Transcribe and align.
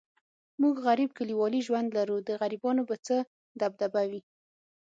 موږ 0.61 0.75
غریب 0.87 1.09
کلیوالي 1.19 1.61
ژوند 1.67 1.87
لرو، 1.97 2.17
د 2.27 2.29
غریبانو 2.41 2.81
به 2.89 2.95
څه 3.05 3.17
دبدبه 3.59 4.01
وي. 4.09 4.21